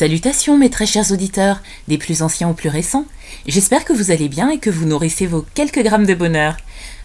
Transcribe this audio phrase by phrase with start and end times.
[0.00, 3.04] Salutations mes très chers auditeurs, des plus anciens aux plus récents.
[3.46, 6.56] J'espère que vous allez bien et que vous nourrissez vos quelques grammes de bonheur.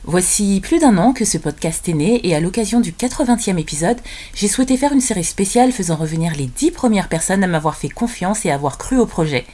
[0.08, 3.98] Voici plus d'un an que ce podcast est né et à l'occasion du 80e épisode,
[4.36, 7.90] j'ai souhaité faire une série spéciale faisant revenir les 10 premières personnes à m'avoir fait
[7.90, 9.46] confiance et avoir cru au projet.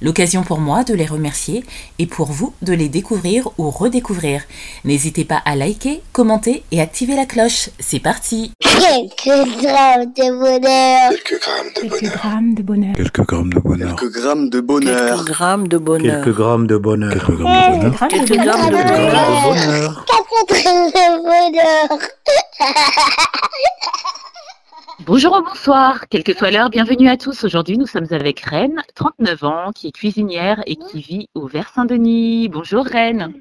[0.00, 1.62] L'occasion pour moi de les remercier
[1.98, 4.40] et pour vous de les découvrir ou redécouvrir.
[4.86, 7.68] N'hésitez pas à liker, commenter et activer la cloche.
[7.78, 11.10] C'est parti Quelques grammes de bonheur.
[11.10, 12.12] Quelques grammes de Quelques bonheur.
[12.16, 12.94] grammes de bonheur.
[12.96, 13.96] Quelques grammes de bonheur.
[13.96, 15.04] Quelques grammes de bonheur.
[15.04, 16.24] Quelques grammes de bonheur.
[16.24, 17.12] Quelques grammes de bonheur.
[17.12, 18.08] Quelques grammes de bonheur.
[18.08, 19.97] Quelques grammes de Quelques bonheur.
[25.06, 27.44] Bonjour ou bonsoir, quelle que soit l'heure, bienvenue à tous.
[27.44, 31.70] Aujourd'hui, nous sommes avec Reine, 39 ans, qui est cuisinière et qui vit au Vers
[31.70, 32.48] Saint-Denis.
[32.48, 33.32] Bonjour Reine.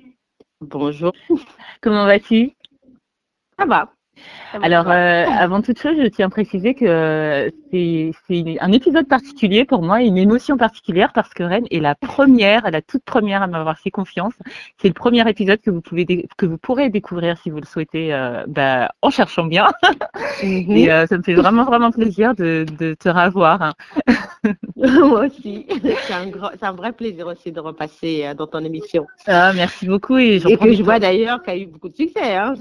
[0.62, 1.12] Bonjour.
[1.82, 2.54] Comment vas-tu?
[3.60, 3.92] Ça va.
[4.64, 8.12] Alors, euh, avant toute chose, je tiens à préciser que euh, c'est
[8.59, 12.81] un épisode particulier pour moi, une émotion particulière parce que Reine est la première, la
[12.81, 14.34] toute première à m'avoir fait confiance.
[14.82, 18.13] C'est le premier épisode que vous pouvez que vous pourrez découvrir si vous le souhaitez,
[18.13, 19.68] euh, bah, en cherchant bien.
[20.41, 23.62] Et euh, ça me fait vraiment vraiment plaisir de, de te revoir.
[23.62, 23.74] hein.
[24.76, 25.65] Moi aussi.
[25.81, 26.31] C'est un,
[26.62, 29.05] un vrai plaisir aussi de repasser euh, dans ton émission.
[29.27, 31.96] Ah, merci beaucoup et Et que je vois d'ailleurs qu'il y a eu beaucoup de
[31.96, 32.35] succès.
[32.35, 32.54] Hein.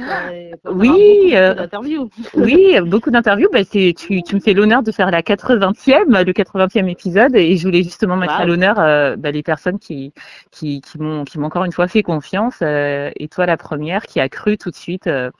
[0.64, 2.10] Oui, beaucoup, beaucoup d'interviews.
[2.34, 3.48] Oui, beaucoup d'interviews.
[3.52, 7.56] Bah, c'est, tu, tu me fais l'honneur de faire la 80e, le 80e épisode, et
[7.56, 8.46] je voulais justement mettre à Wow.
[8.46, 10.12] l'honneur euh, bah, les personnes qui,
[10.50, 14.06] qui, qui m'ont, qui m'ont encore une fois fait confiance, euh, et toi la première
[14.06, 15.30] qui a cru tout de suite euh,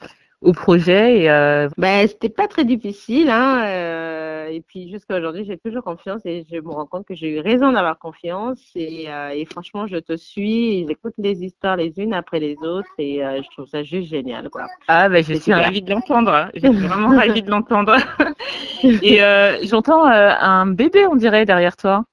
[0.43, 1.23] au projet.
[1.23, 3.31] Et, euh, Ben, c'était pas très difficile.
[3.31, 3.65] Hein.
[3.67, 7.29] euh, et puis jusqu'à aujourd'hui, j'ai toujours confiance et je me rends compte que j'ai
[7.37, 8.61] eu raison d'avoir confiance.
[8.77, 10.87] Et, euh, et franchement, je te suis.
[10.87, 14.49] J'écoute les histoires les unes après les autres et euh, je trouve ça juste génial.
[14.51, 14.67] Quoi.
[14.89, 15.63] ah, bah, je suis super.
[15.65, 16.33] ravie de l'entendre.
[16.33, 16.51] hein.
[16.55, 17.97] Je suis vraiment ravie de l'entendre.
[18.85, 22.05] et euh, j'entends euh, un bébé, on dirait, derrière toi.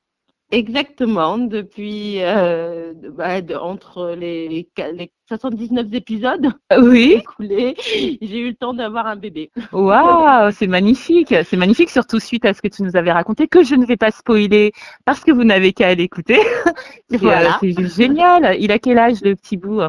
[0.52, 7.16] Exactement, depuis euh, bah, de- entre les, les, les 79 épisodes Oui?
[7.22, 7.76] écoulés,
[8.22, 9.50] j'ai eu le temps d'avoir un bébé.
[9.72, 13.64] Waouh, c'est magnifique, c'est magnifique surtout suite à ce que tu nous avais raconté que
[13.64, 14.72] je ne vais pas spoiler
[15.06, 16.40] parce que vous n'avez qu'à l'écouter.
[17.10, 17.58] C'est Voilà.
[17.60, 18.56] c'est juste génial.
[18.60, 19.82] Il a quel âge le petit bout?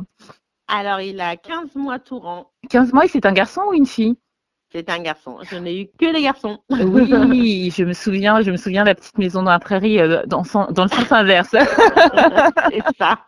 [0.68, 2.50] Alors, il a 15 mois tout rang.
[2.70, 4.16] 15 mois et c'est un garçon ou une fille?
[4.74, 5.38] C'est un garçon.
[5.48, 6.58] Je n'ai eu que des garçons.
[6.68, 10.22] Oui, je me souviens, je me souviens de la petite maison dans la prairie euh,
[10.26, 11.50] dans, son- dans le sens inverse.
[12.70, 13.20] C'est ça.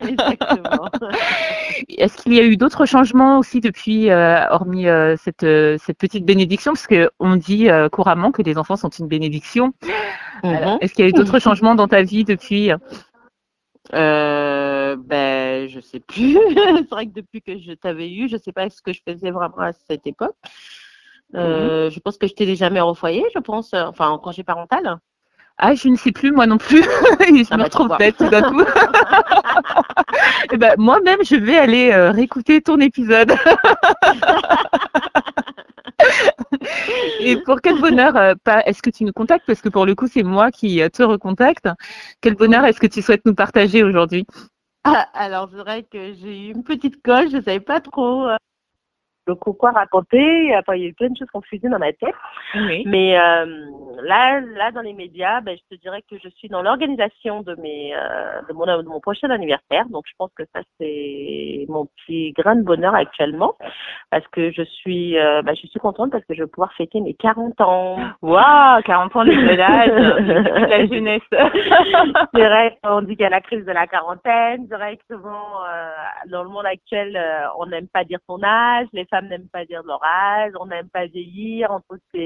[0.00, 0.88] Exactement.
[1.98, 5.46] Est-ce qu'il y a eu d'autres changements aussi depuis, euh, hormis euh, cette,
[5.82, 6.72] cette petite bénédiction?
[6.72, 9.74] Parce qu'on dit couramment que les enfants sont une bénédiction.
[10.44, 10.78] Mhm.
[10.80, 12.70] Est-ce qu'il y a eu d'autres changements dans ta vie depuis?
[13.94, 16.38] Euh, ben, je sais plus.
[16.54, 19.30] C'est vrai que depuis que je t'avais eu, je sais pas ce que je faisais
[19.30, 20.34] vraiment à cette époque.
[21.34, 24.18] Euh, Je pense que je t'ai déjà mère au foyer, je pense, euh, enfin en
[24.18, 24.98] congé parental.
[25.58, 26.80] Ah, je ne sais plus, moi non plus.
[27.28, 28.62] Et je Ah me bah, retrouve bête tout d'un coup.
[30.52, 33.32] Eh ben, moi-même, je vais aller euh, réécouter ton épisode.
[37.20, 39.44] Et pour quel bonheur, euh, est-ce que tu nous contactes?
[39.46, 41.68] Parce que pour le coup, c'est moi qui te recontacte.
[42.20, 44.26] Quel bonheur est-ce que tu souhaites nous partager aujourd'hui?
[44.84, 48.28] Ah, alors, c'est vrai que j'ai eu une petite colle, je ne savais pas trop
[48.28, 48.36] euh,
[49.26, 50.54] le quoi raconter.
[50.54, 52.14] Après, il y a eu plein de choses confusées dans ma tête.
[52.54, 52.84] Oui.
[52.86, 53.46] Mais euh,
[54.02, 57.54] là, là, dans les médias, ben, je te dirais que je suis dans l'organisation de
[57.56, 59.86] mes, euh, de, mon, de mon prochain anniversaire.
[59.88, 63.54] Donc, je pense que ça, c'est mon petit grain de bonheur actuellement.
[64.10, 67.00] Parce que je suis, euh, ben, je suis contente parce que je vais pouvoir fêter
[67.00, 67.98] mes 40 ans.
[68.22, 71.22] Waouh, 40 ans de bel âge, la jeunesse.
[71.30, 74.66] c'est vrai qu'on dit qu'il y a la crise de la quarantaine.
[74.70, 75.90] C'est vrai que souvent, euh,
[76.30, 79.64] dans le monde actuel, euh, on n'aime pas dire son âge, les femmes n'aiment pas
[79.64, 82.18] dire leur âge, on n'aime pas vieillir, on trouve que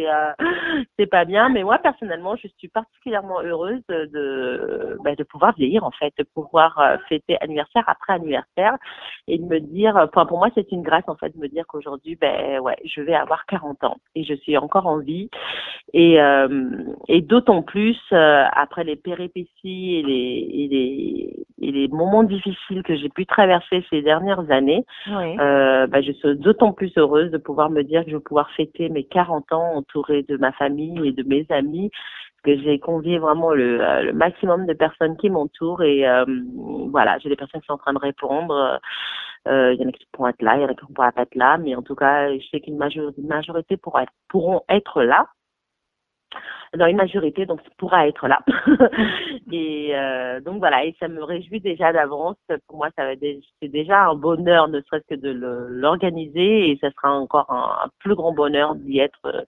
[0.98, 1.48] c'est pas bien.
[1.48, 6.12] Mais moi, personnellement, je suis particulièrement heureuse de, de, bah, de pouvoir vieillir, en fait,
[6.18, 8.76] de pouvoir fêter anniversaire après anniversaire
[9.30, 11.64] et de me dire, enfin, pour moi, c'est une grâce, en fait, de me dire
[11.68, 15.30] qu'aujourd'hui, ben, ouais, je vais avoir 40 ans et je suis encore en vie.
[15.92, 16.70] Et, euh,
[17.06, 22.82] et d'autant plus euh, après les péripéties et les, et les, et les moments difficiles
[22.82, 25.36] que j'ai pu traverser ces dernières années, Oui.
[25.38, 28.50] euh, bah, je suis d'autant plus heureuse de pouvoir me dire que je vais pouvoir
[28.52, 31.90] fêter mes 40 ans entourée de ma famille et de mes amis,
[32.42, 36.24] que j'ai convié vraiment le, euh, le maximum de personnes qui m'entourent et euh,
[36.90, 38.80] voilà, j'ai des personnes qui sont en train de répondre.
[39.48, 40.94] Euh, Il y en a qui pourront être là, il y en a qui ne
[40.94, 44.02] pourront pas être là, mais en tout cas, je sais qu'une major- une majorité pourra
[44.04, 45.26] être- pourront être là
[46.76, 48.40] dans une majorité, donc pourra être là.
[49.52, 49.92] et
[50.44, 52.36] donc voilà, et ça me réjouit déjà d'avance.
[52.68, 53.14] Pour moi, ça va
[53.60, 58.14] c'est déjà un bonheur, ne serait-ce que de l'organiser, et ça sera encore un, plus
[58.14, 59.46] grand bonheur d'y être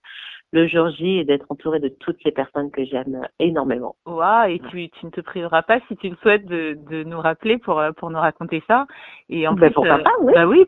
[0.52, 3.96] le jour J et d'être entourée de toutes les personnes que j'aime énormément.
[4.06, 7.19] Waouh, et tu, tu ne te priveras pas si tu le souhaites de, de nous
[7.20, 8.87] rappeler pour, euh, pour nous raconter ça.
[9.31, 10.32] Et en Ben, plus, pourquoi euh, pas, oui.
[10.34, 10.66] Bah oui,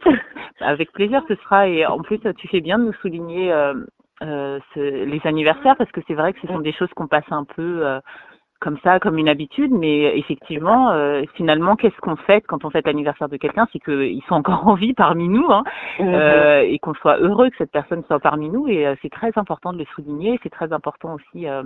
[0.61, 1.69] avec plaisir ce sera.
[1.69, 3.75] Et en plus, tu fais bien de nous souligner euh,
[4.23, 7.31] euh, ce- les anniversaires parce que c'est vrai que ce sont des choses qu'on passe
[7.31, 7.85] un peu
[8.65, 9.71] comme ça, comme une habitude.
[9.73, 13.69] Mais effectivement, euh, finalement, qu'est-ce qu'on fête quand on fête l'anniversaire de quelqu'un?
[13.73, 15.47] C'est qu'ils sont encore en vie parmi nous.
[15.51, 15.65] Hein.
[16.01, 16.15] Mhm.
[16.15, 18.67] Euh, et qu'on soit heureux que cette personne soit parmi nous.
[18.67, 20.41] Et euh, c'est très important de le souligner.
[20.43, 21.63] C'est très important aussi euh,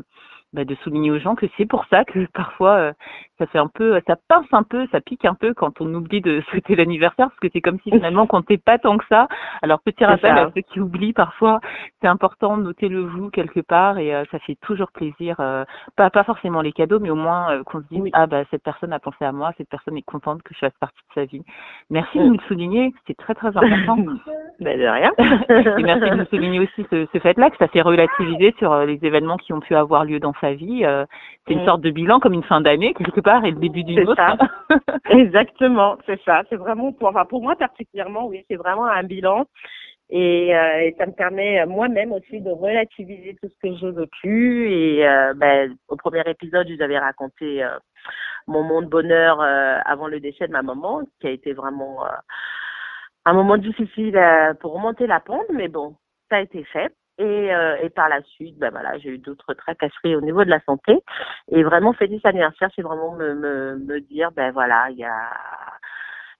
[0.52, 2.92] bah, de souligner aux gens que c'est pour ça que parfois euh,
[3.38, 6.20] ça fait un peu, ça pince un peu, ça pique un peu quand on oublie
[6.20, 9.28] de souhaiter l'anniversaire parce que c'est comme si finalement on comptait pas tant que ça.
[9.62, 10.42] Alors petit rappel ça.
[10.46, 11.60] à ceux qui oublient parfois,
[12.00, 15.36] c'est important de noter le vous quelque part et euh, ça fait toujours plaisir.
[15.40, 15.64] euh,
[15.96, 18.10] pas pas forcément les cadeaux, mais au moins euh, qu'on se dise Oui.
[18.14, 20.76] ah bah cette personne a pensé à moi, cette personne est contente que je fasse
[20.80, 21.42] partie de sa vie.
[21.90, 22.26] Merci de Mm.
[22.26, 23.98] nous le souligner, c'est très très important.
[24.60, 25.12] Ben, de rien.
[25.78, 28.86] Et merci de nous souligner aussi ce, ce fait-là, que ça fait relativiser sur euh,
[28.86, 30.84] les événements qui ont pu avoir lieu dans sa vie.
[30.84, 31.04] Euh,
[31.46, 31.66] c'est une Mm.
[31.66, 34.16] sorte de bilan, comme une fin d'année, quelque part, et le début d'une autre.
[34.16, 34.36] ça.
[35.10, 36.42] Exactement, c'est ça.
[36.48, 39.46] C'est vraiment, pour, enfin, pour moi particulièrement, oui, c'est vraiment un bilan.
[40.10, 43.90] Et, euh, et ça me permet euh, moi-même aussi de relativiser tout ce que j'ai
[43.90, 44.70] vécu.
[44.72, 47.68] Et euh, ben, au premier épisode, je vous avais raconté euh,
[48.46, 49.42] mon monde bonheur
[49.84, 52.06] avant le décès de ma maman, qui a été vraiment
[53.26, 54.18] un moment difficile
[54.60, 55.96] pour remonter la pente, mais bon,
[56.30, 56.90] ça a été fait.
[57.18, 60.50] Et, euh, et par la suite, ben voilà, j'ai eu d'autres tracasseries au niveau de
[60.50, 61.00] la santé.
[61.50, 65.04] Et vraiment, fêter cet anniversaire, c'est vraiment me, me, me dire, ben voilà, il y
[65.04, 65.30] a,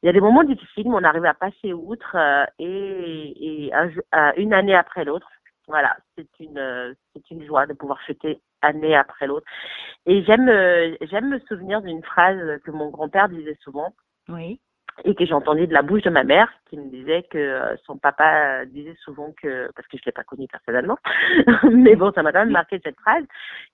[0.05, 3.91] y a des moments difficiles, mais on arrive à passer outre euh, et, et un
[4.15, 5.29] euh, une année après l'autre.
[5.67, 9.47] Voilà, c'est une, c'est une joie de pouvoir fêter année après l'autre.
[10.07, 10.49] Et j'aime,
[11.03, 13.93] j'aime me souvenir d'une phrase que mon grand-père disait souvent
[14.29, 14.61] Oui.
[15.09, 17.77] Et que j'ai entendu de la bouche de ma mère qui me disait que euh,
[17.85, 20.99] son papa disait souvent que parce que je l'ai pas connu personnellement
[21.73, 23.25] mais bon ça m'a quand même marqué cette phrase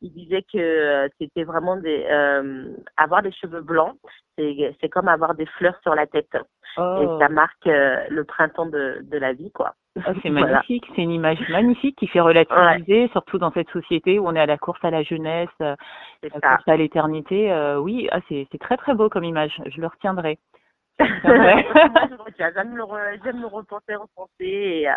[0.01, 3.97] il disait que euh, c'était vraiment des euh, avoir des cheveux blancs
[4.39, 6.37] c'est comme avoir des fleurs sur la tête
[6.77, 10.47] Oh, et ça marque euh, le printemps de de la vie quoi oh, c'est Voilà.
[10.47, 14.41] magnifique, c'est une image magnifique qui fait relativiser, surtout dans cette société où on est
[14.41, 17.53] à la course à la jeunesse, c'est la course à l'éternité.
[17.53, 20.39] Euh, oui, ah, c'est très très beau comme image, je le retiendrai.
[22.39, 24.31] J'aime le, re- j'aime le repenser, repenser.
[24.41, 24.93] Et, euh,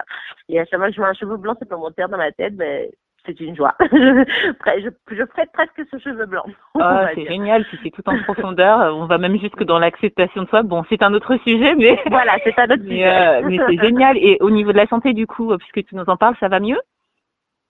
[0.49, 2.91] et à chaque fois que je vois un cheveu blanc, monter dans ma tête, mais
[3.25, 3.75] c'est une joie.
[3.91, 6.45] Je, je ferai presque ce cheveu blanc.
[6.79, 7.31] Ah, c'est dire.
[7.31, 10.63] génial, si c'est tout en profondeur, on va même jusque dans l'acceptation de soi.
[10.63, 13.17] Bon, c'est un autre sujet, mais Voilà, c'est un autre mais, sujet.
[13.17, 14.17] euh, mais c'est génial.
[14.17, 16.59] Et au niveau de la santé, du coup, puisque tu nous en parles, ça va
[16.59, 16.79] mieux?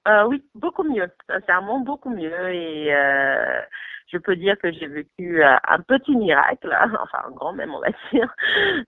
[0.08, 1.08] Euh, oui, beaucoup mieux.
[1.28, 2.50] Sincèrement, beaucoup mieux.
[2.54, 3.62] Et euh,
[4.08, 7.74] je peux dire que j'ai vécu euh, un petit miracle, hein, enfin un grand même,
[7.74, 8.34] on va dire.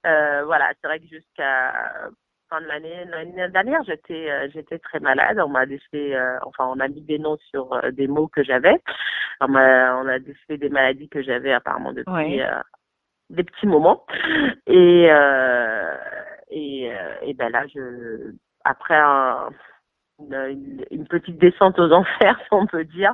[0.06, 2.10] Euh, voilà, c'est vrai que jusqu'à
[2.50, 5.40] fin de l'année l'année dernière, j'étais euh, j'étais très malade.
[5.40, 8.44] On m'a décelé, euh, enfin on a mis des noms sur euh, des mots que
[8.44, 8.82] j'avais.
[9.42, 12.60] On m'a on a décelé des maladies que j'avais apparemment depuis euh,
[13.30, 14.06] des petits moments.
[14.68, 15.96] Et euh,
[16.50, 18.34] et, euh, et ben là, je
[18.64, 19.50] après un
[20.92, 23.14] une, petite descente aux enfers, si on peut dire.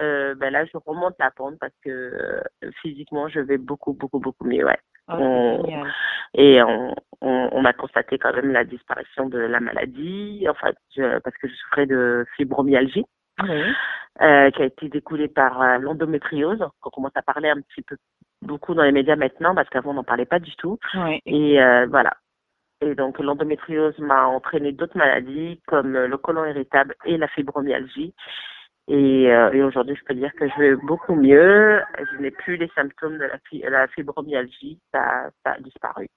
[0.00, 4.18] Euh, ben là, je remonte la pente parce que euh, physiquement, je vais beaucoup, beaucoup,
[4.18, 4.64] beaucoup mieux.
[4.64, 4.78] Ouais.
[5.08, 5.92] Oh, On- génial.
[6.34, 11.18] Et on, on, on a constaté quand même la disparition de la maladie, enfin, je-
[11.20, 13.04] parce que je souffrais de fibromyalgie,
[13.42, 13.62] Oui.
[14.20, 17.96] euh, qui a été découlée par l'endométriose, qu'on commence à parler un petit peu
[18.42, 20.78] beaucoup dans les médias maintenant, parce qu'avant, on n'en parlait pas du tout.
[20.94, 21.20] Oui.
[21.24, 22.12] Et voilà.
[22.80, 28.14] Et donc l'endométriose m'a entraîné d'autres maladies comme euh, le côlon irritable et la fibromyalgie.
[28.86, 31.80] Et, euh, et aujourd'hui, je peux dire que je vais beaucoup mieux.
[31.98, 34.78] Je n'ai plus les symptômes de la, fi- la fibromyalgie.
[34.94, 36.08] Ça, ça a disparu.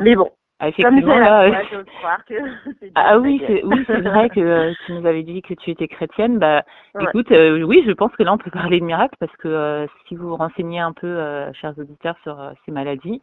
[0.00, 2.34] Mais bon, Ah, comme effectivement, là, la foi, j'ose croire que
[2.94, 5.70] Ah bien, oui, c'est oui, c'est vrai que euh, tu nous avais dit que tu
[5.70, 6.38] étais chrétienne.
[6.38, 6.62] Bah,
[6.94, 7.04] Ouais.
[7.04, 9.86] écoute, euh, oui, je pense que là, on peut parler de miracle parce que euh,
[10.08, 13.20] si vous vous renseignez un peu, euh, chers auditeurs, sur euh, ces maladies,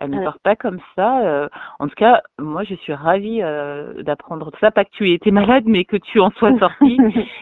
[0.00, 0.24] elles ne Ouais.
[0.24, 1.20] partent pas comme ça.
[1.26, 1.48] euh.
[1.78, 4.70] en tout cas, moi, je suis ravie euh, d'apprendre ça.
[4.70, 6.98] Pas que tu étais malade, mais que tu en sois sortie.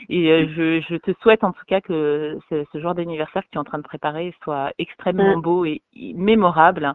[0.08, 3.48] Et euh, je, je te souhaite en tout cas que ce, ce genre d'anniversaire que
[3.50, 6.92] tu es en train de préparer soit extrêmement beau et, et mémorable.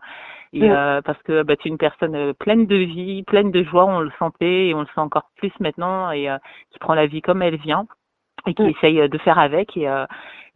[0.53, 0.71] Et Mm.
[0.71, 3.85] euh, parce que bah, tu es une personne euh, pleine de vie, pleine de joie,
[3.85, 6.37] on le sentait et on le sent encore plus maintenant et euh,
[6.71, 7.85] qui prend la vie comme elle vient
[8.47, 9.75] et qui essaye de faire avec.
[9.75, 9.87] Et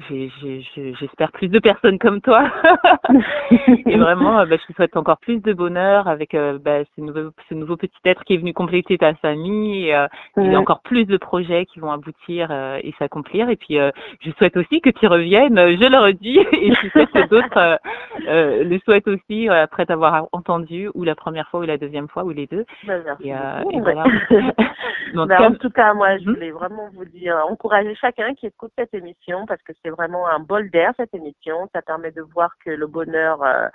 [0.09, 2.49] j'espère plus de personnes comme toi.
[3.85, 7.01] et vraiment, euh, bah, je te souhaite encore plus de bonheur avec euh, bah, ce,
[7.01, 9.87] nouveau, ce nouveau petit être qui est venu compléter ta famille.
[9.87, 13.49] Et, euh, il y a encore plus de projets qui vont aboutir euh, et s'accomplir.
[13.49, 13.91] Et puis, euh,
[14.21, 17.79] je souhaite aussi que tu reviennes, euh, je le redis, et je souhaite que d'autres
[18.27, 22.31] le souhaitent aussi après t'avoir entendu, ou la première fois, ou la deuxième fois, ou
[22.31, 22.65] les deux.
[22.85, 23.77] Bah, merci Et, beaucoup.
[23.77, 24.03] et voilà.
[25.13, 26.33] Mais en tout cas, moi, je Mhm.
[26.33, 30.39] voulais vraiment vous dire, encourager chacun qui écoute cette émission parce que c'est vraiment un
[30.39, 31.69] bol d'air, cette émission.
[31.73, 33.67] Ça permet de voir que le bonheur euh,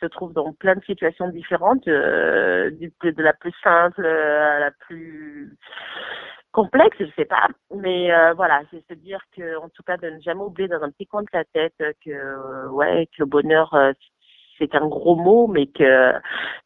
[0.00, 5.56] se trouve dans plein de situations différentes, euh, de la plus simple à la plus
[6.52, 7.48] complexe, je sais pas.
[7.74, 10.82] Mais euh, voilà, c'est se dire que, en tout cas, de ne jamais oublier dans
[10.82, 11.74] un petit coin de sa tête
[12.04, 13.74] que, ouais, que le bonheur,
[14.58, 16.12] c'est un gros mot, mais que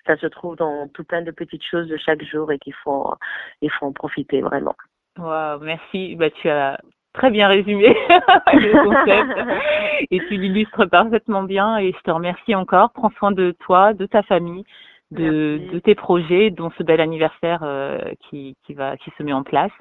[0.07, 3.15] ça se trouve dans tout plein de petites choses de chaque jour et qu'il faut,
[3.63, 4.75] il faut en profiter vraiment.
[5.19, 6.15] Wow, merci.
[6.17, 6.79] Bah, tu as
[7.17, 7.89] très bien résumé
[8.53, 9.49] le concept
[10.11, 12.91] et tu l'illustres parfaitement bien et je te remercie encore.
[12.93, 14.65] Prends soin de toi, de ta famille,
[15.11, 19.43] de, tes projets, dont ce bel anniversaire euh, qui, qui va qui se met en
[19.43, 19.73] place.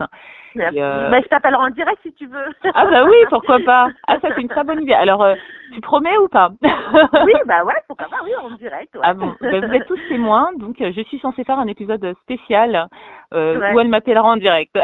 [0.55, 0.77] Merci.
[0.77, 2.45] Et, euh, Bah, je t'appellerai en direct si tu veux.
[2.73, 3.89] Ah bah oui, pourquoi pas.
[4.07, 4.93] Ah ça c'est une très bonne idée.
[4.93, 5.35] Alors euh,
[5.73, 6.51] tu promets ou pas?
[6.61, 8.95] Oui, bah ouais, pourquoi pas, oui, en direct.
[8.95, 9.01] Ouais.
[9.03, 12.87] Ah bon, bah, vous êtes tous témoins, donc je suis censée faire un épisode spécial
[13.33, 13.73] euh, Ouais.
[13.73, 14.75] où elle m'appellera en direct.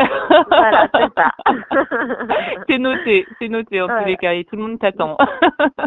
[0.50, 1.32] voilà, c'est ça.
[2.70, 5.18] c'est noté, c'est noté en tous les cas et tout le monde t'attend.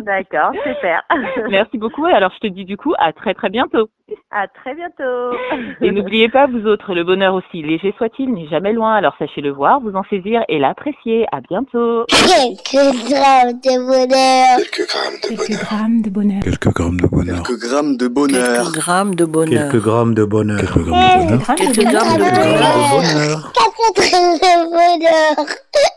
[0.02, 1.02] D'accord, super.
[1.50, 3.88] Merci beaucoup et alors je te dis du coup à très très bientôt.
[4.30, 5.34] À très bientôt.
[5.80, 9.40] Et n'oubliez pas vous autres, le bonheur aussi léger soit-il n'est jamais loin, alors sachez
[9.40, 11.26] le voir, vous en saisir et l'apprécier.
[11.32, 12.04] À bientôt.
[12.08, 14.58] Quelques grammes de bonheur.
[14.58, 15.61] Quelques grammes de Quelques bonheur.
[15.64, 16.42] grammes de bonheur.
[16.42, 17.42] Quelques grammes de bonheur.
[17.42, 18.50] Quelques grammes de bonheur.
[18.52, 19.70] Quelques grammes de bonheur.
[19.70, 20.61] Quelques grammes de bonheur.
[20.61, 20.94] Quelques grammes
[21.25, 21.38] de bonheur.
[21.40, 22.43] grammes Quelques grammes de bonheur.
[22.44, 23.52] Bonheur.
[23.52, 25.46] Quatre grammes de bonheur.